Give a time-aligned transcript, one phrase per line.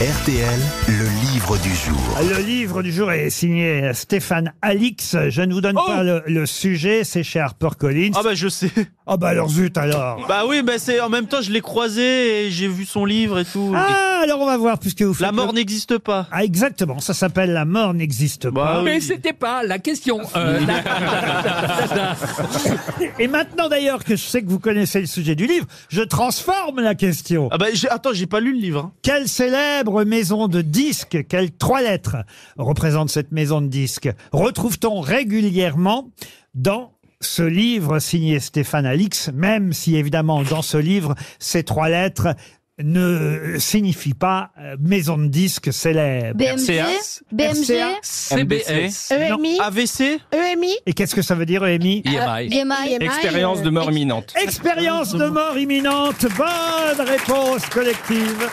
[0.00, 2.18] RTL, le livre du jour.
[2.20, 5.16] Le livre du jour est signé Stéphane Alix.
[5.28, 8.10] Je ne vous donne Oh pas le, le sujet, c'est chez HarperCollins.
[8.16, 8.72] Ah bah je sais.
[9.06, 10.24] Ah bah alors zut alors.
[10.26, 13.38] Bah oui, bah c'est en même temps je l'ai croisé et j'ai vu son livre
[13.38, 13.70] et tout.
[13.76, 16.26] Ah alors on va voir puisque vous faites La mort le- n'existe pas.
[16.32, 18.78] Ah exactement, ça s'appelle La mort n'existe Bah pas.
[18.78, 18.84] oui.
[18.86, 20.20] Mais c'était pas la question.
[20.36, 20.58] Euh,
[23.18, 26.80] Et maintenant d'ailleurs que je sais que vous connaissez le sujet du livre, je transforme
[26.80, 27.48] la question.
[27.52, 28.80] Ah bah j'ai- attends, j'ai pas lu le livre.
[28.80, 28.92] hein.
[29.02, 32.16] Quelle célèbre maison de disques, quelles trois lettres
[32.56, 36.08] représente cette maison de disques Retrouve-t-on régulièrement
[36.54, 36.92] dans
[37.24, 42.34] ce livre signé Stéphane Alix, même si évidemment dans ce livre, ces trois lettres
[42.82, 46.36] ne signifient pas euh, maison de disques célèbre.
[46.36, 46.82] BMG,
[47.30, 47.72] BMG.
[48.02, 52.52] CBS, EMI, AVC EMI, Et qu'est-ce que ça veut dire, EMI EMI.
[52.52, 54.34] EMI, Expérience de mort imminente.
[54.42, 56.26] Expérience de mort imminente.
[56.36, 58.48] Bonne réponse collective.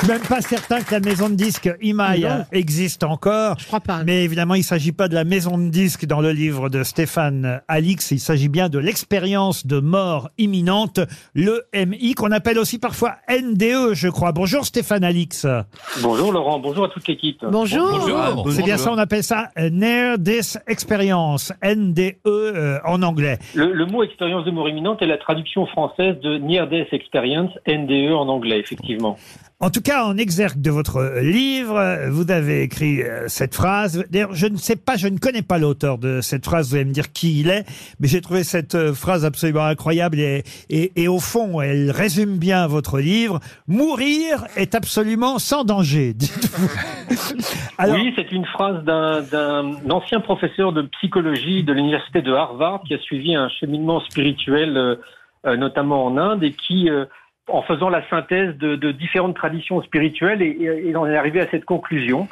[0.00, 2.44] Je suis même pas certain que la maison de disques Non.
[2.52, 3.56] existe encore.
[3.58, 4.02] Je crois pas.
[4.02, 6.82] Mais évidemment, il ne s'agit pas de la maison de disques dans le livre de
[6.84, 8.10] Stéphane Alix.
[8.10, 11.00] Il s'agit bien de l'expérience de mort imminente,
[11.34, 14.32] le MI, qu'on appelle aussi parfois NDE, je crois.
[14.32, 15.46] Bonjour Stéphane Alix.
[16.00, 17.44] Bonjour Laurent, bonjour à toute l'équipe.
[17.50, 18.46] Bonjour.
[18.52, 23.38] C'est bien ça, on appelle ça euh, Near Death Experience, NDE euh, en anglais.
[23.54, 27.50] Le, le mot expérience de mort imminente est la traduction française de Near Death Experience,
[27.68, 29.18] NDE en anglais, effectivement.
[29.62, 34.04] En tout cas, en exergue de votre livre, vous avez écrit euh, cette phrase.
[34.10, 36.70] D'ailleurs, je ne sais pas, je ne connais pas l'auteur de cette phrase.
[36.70, 37.66] Vous allez me dire qui il est,
[38.00, 42.38] mais j'ai trouvé cette euh, phrase absolument incroyable et, et, et au fond, elle résume
[42.38, 43.40] bien votre livre.
[43.68, 46.14] Mourir est absolument sans danger.
[47.78, 52.82] Alors, Oui, c'est une phrase d'un d'un ancien professeur de psychologie de l'université de Harvard
[52.86, 54.96] qui a suivi un cheminement spirituel, euh,
[55.46, 57.04] euh, notamment en Inde, et qui, euh,
[57.52, 61.40] en faisant la synthèse de, de différentes traditions spirituelles, et, et, et en est arrivé
[61.40, 62.28] à cette conclusion.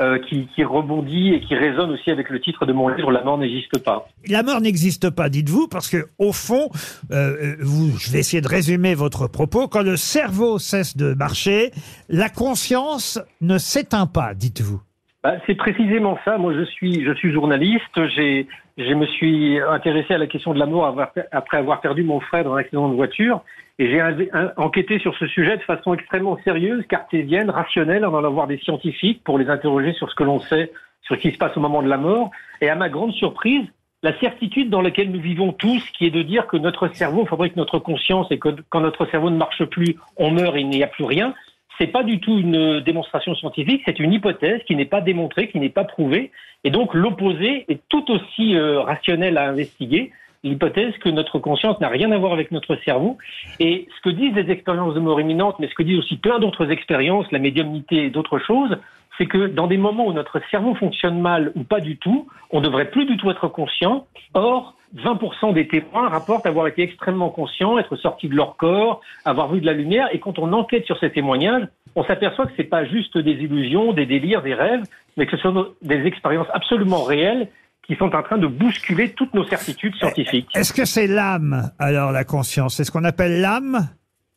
[0.00, 3.22] euh, qui, qui rebondit et qui résonne aussi avec le titre de mon livre La
[3.22, 4.08] mort n'existe pas.
[4.28, 6.70] la mort n'existe pas, dites-vous, parce que au fond,
[7.12, 9.68] euh, vous, je vais essayer de résumer votre propos.
[9.68, 11.70] Quand le cerveau cesse de marcher,
[12.08, 14.80] la conscience ne s'éteint pas, dites-vous.
[15.22, 16.36] Bah, c'est précisément ça.
[16.36, 18.06] Moi, je suis, je suis journaliste.
[18.16, 20.96] J'ai, je me suis intéressé à la question de la mort
[21.30, 23.42] après avoir perdu mon frère dans un accident de voiture.
[23.78, 28.46] Et j'ai enquêté sur ce sujet de façon extrêmement sérieuse, cartésienne, rationnelle, en allant voir
[28.46, 30.72] des scientifiques pour les interroger sur ce que l'on sait,
[31.02, 32.30] sur ce qui se passe au moment de la mort.
[32.60, 33.66] Et à ma grande surprise,
[34.02, 37.56] la certitude dans laquelle nous vivons tous, qui est de dire que notre cerveau fabrique
[37.56, 40.82] notre conscience et que quand notre cerveau ne marche plus, on meurt et il n'y
[40.82, 41.34] a plus rien.
[41.78, 45.58] C'est pas du tout une démonstration scientifique, c'est une hypothèse qui n'est pas démontrée, qui
[45.58, 46.30] n'est pas prouvée,
[46.64, 50.12] et donc l'opposé est tout aussi euh, rationnel à investiguer.
[50.44, 53.16] L'hypothèse que notre conscience n'a rien à voir avec notre cerveau.
[53.60, 56.40] Et ce que disent les expériences de mort imminente, mais ce que disent aussi plein
[56.40, 58.76] d'autres expériences, la médiumnité et d'autres choses,
[59.18, 62.60] c'est que dans des moments où notre cerveau fonctionne mal ou pas du tout, on
[62.60, 64.06] devrait plus du tout être conscient.
[64.34, 69.52] Or, 20% des témoins rapportent avoir été extrêmement conscients, être sortis de leur corps, avoir
[69.52, 70.08] vu de la lumière.
[70.12, 73.92] Et quand on enquête sur ces témoignages, on s'aperçoit que c'est pas juste des illusions,
[73.92, 74.84] des délires, des rêves,
[75.16, 77.48] mais que ce sont des expériences absolument réelles
[77.86, 80.48] qui sont en train de bousculer toutes nos certitudes scientifiques.
[80.54, 82.76] Est-ce que c'est l'âme, alors, la conscience?
[82.76, 83.88] C'est ce qu'on appelle l'âme?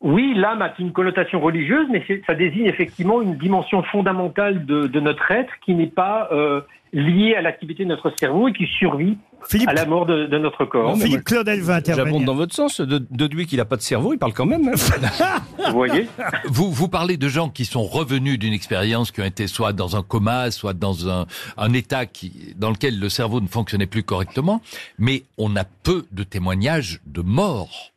[0.06, 5.00] Oui, l'âme a une connotation religieuse, mais ça désigne effectivement une dimension fondamentale de, de
[5.00, 6.60] notre être qui n'est pas euh,
[6.92, 9.18] liée à l'activité de notre cerveau et qui survit
[9.48, 10.96] Philippe, à la mort de, de notre corps.
[10.96, 12.24] Philippe Claudel veut J'abonde intervenir.
[12.26, 12.80] dans votre sens.
[12.80, 14.68] De, Deduit qu'il a pas de cerveau, il parle quand même.
[14.68, 15.40] hein.
[15.70, 16.06] Vous voyez
[16.46, 19.96] Vous, vous parlez de gens qui sont revenus d'une expérience, qui ont été soit dans
[19.96, 24.04] un coma, soit dans un, un état qui, dans lequel le cerveau ne fonctionnait plus
[24.04, 24.62] correctement,
[25.00, 27.92] mais on a peu de témoignages de morts,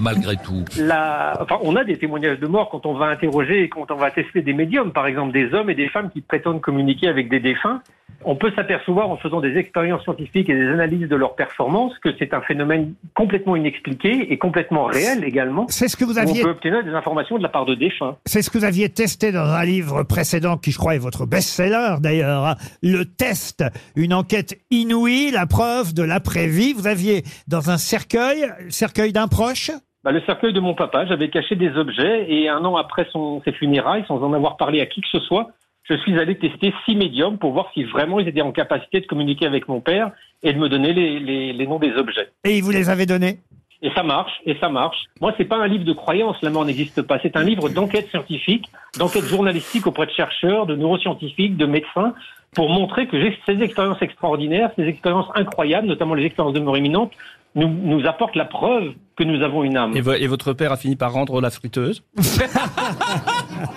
[0.00, 0.64] malgré tout.
[0.78, 1.36] la...
[1.40, 4.10] enfin, on a des témoignages de mort quand on va interroger et quand on va
[4.10, 7.40] tester des médiums, par exemple des hommes et des femmes qui prétendent communiquer avec des
[7.40, 7.80] défunts.
[8.26, 12.08] On peut s'apercevoir en faisant des expériences scientifiques et des analyses de leurs performances que
[12.18, 15.66] c'est un phénomène complètement inexpliqué et complètement réel également.
[15.68, 17.74] C'est ce que vous où On aviez peut obtenir des informations de la part de
[17.74, 18.16] défunts.
[18.24, 21.26] C'est ce que vous aviez testé dans un livre précédent qui, je crois, est votre
[21.26, 22.46] best-seller d'ailleurs.
[22.46, 22.56] hein.
[22.82, 23.62] Le test,
[23.94, 26.72] une enquête inouïe, la preuve de l'après-vie.
[26.72, 29.70] Vous aviez dans un cercueil, le cercueil d'un proche.
[30.04, 33.40] Bah, le cercueil de mon papa, j'avais caché des objets et un an après son,
[33.42, 35.48] ses funérailles, sans en avoir parlé à qui que ce soit,
[35.84, 39.06] je suis allé tester six médiums pour voir si vraiment ils étaient en capacité de
[39.06, 40.10] communiquer avec mon père
[40.42, 42.28] et de me donner les, les, les noms des objets.
[42.44, 43.38] Et il vous les avait donnés?
[43.80, 44.96] Et ça marche, et ça marche.
[45.22, 47.18] Moi, c'est pas un livre de croyance, la mort n'existe pas.
[47.22, 48.66] C'est un livre d'enquête scientifique,
[48.98, 52.14] d'enquête journalistique auprès de chercheurs, de neuroscientifiques, de médecins,
[52.54, 53.16] pour montrer que
[53.46, 57.12] ces expériences extraordinaires, ces expériences incroyables, notamment les expériences de mort imminente,
[57.54, 59.96] nous, nous apportent la preuve que nous avons une âme.
[59.96, 62.02] Et, vo- et votre père a fini par rendre la friteuse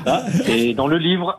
[0.06, 1.38] Ah, Et dans le livre,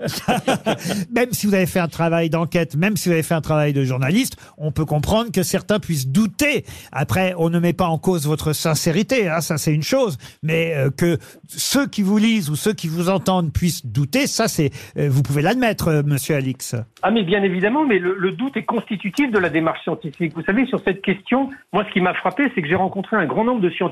[1.15, 3.73] même si vous avez fait un travail d'enquête, même si vous avez fait un travail
[3.73, 6.65] de journaliste, on peut comprendre que certains puissent douter.
[6.93, 10.75] Après, on ne met pas en cause votre sincérité, hein, ça c'est une chose, mais
[10.77, 11.19] euh, que
[11.49, 15.23] ceux qui vous lisent ou ceux qui vous entendent puissent douter, ça c'est, euh, vous
[15.23, 16.75] pouvez l'admettre, euh, Monsieur Alix.
[17.03, 20.33] Ah mais bien évidemment, mais le, le doute est constitutif de la démarche scientifique.
[20.35, 23.27] Vous savez, sur cette question, moi ce qui m'a frappé, c'est que j'ai rencontré un
[23.27, 23.88] grand nombre de scientifiques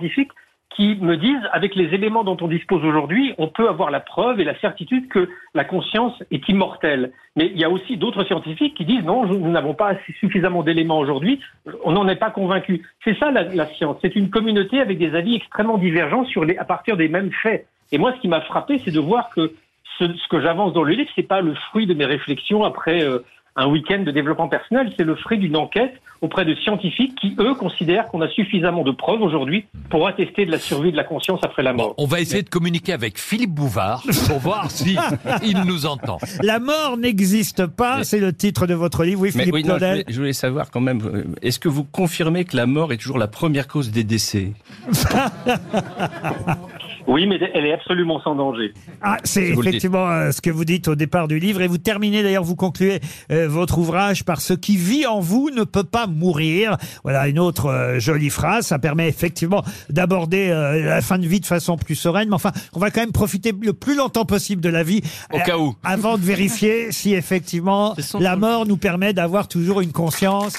[0.76, 4.40] qui me disent, avec les éléments dont on dispose aujourd'hui, on peut avoir la preuve
[4.40, 7.12] et la certitude que la conscience est immortelle.
[7.34, 10.98] Mais il y a aussi d'autres scientifiques qui disent, non, nous n'avons pas suffisamment d'éléments
[10.98, 11.40] aujourd'hui,
[11.84, 12.82] on n'en est pas convaincu.
[13.04, 16.64] C'est ça la, science, c'est une communauté avec des avis extrêmement divergents sur les, à
[16.64, 17.66] partir des mêmes faits.
[17.90, 19.54] Et moi, ce qui m'a frappé, c'est de voir que
[19.98, 23.02] ce, ce que j'avance dans le livre, c'est pas le fruit de mes réflexions après
[23.02, 23.20] euh,
[23.56, 27.54] un week-end de développement personnel, c'est le fruit d'une enquête auprès de scientifiques qui, eux,
[27.54, 31.40] considèrent qu'on a suffisamment de preuves aujourd'hui pour attester de la survie de la conscience
[31.42, 31.94] après la Bon, mort.
[31.98, 34.96] on va essayer de communiquer avec Philippe Bouvard pour voir si
[35.42, 36.18] il nous entend.
[36.42, 39.62] La mort n'existe pas, Mais- c'est le titre de votre livre, oui, Mais Philippe oui,
[39.64, 39.90] non, je, Claudel.
[39.92, 42.96] voulais, je voulais savoir quand même, euh, est-ce que vous confirmez que la mort est
[42.98, 44.52] toujours la première cause des décès?
[47.06, 48.72] Oui, mais elle est absolument sans danger.
[49.02, 52.22] Ah, c'est effectivement euh, ce que vous dites au départ du livre et vous terminez
[52.22, 53.00] d'ailleurs, vous concluez
[53.30, 56.76] euh, votre ouvrage par ce qui vit en vous ne peut pas mourir.
[57.04, 58.66] Voilà une autre euh, jolie phrase.
[58.66, 62.28] Ça permet effectivement d'aborder euh, la fin de vie de façon plus sereine.
[62.28, 65.02] Mais enfin, on va quand même profiter le plus longtemps possible de la vie.
[65.32, 65.74] Au euh, cas où.
[65.84, 70.56] Avant de vérifier si effectivement la mort nous permet d'avoir toujours une conscience.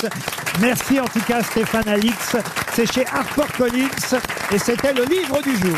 [0.61, 2.35] Merci en tout cas Stéphane Alix.
[2.71, 3.89] C'est chez HarperCollins
[4.53, 5.77] et c'était le livre du jour.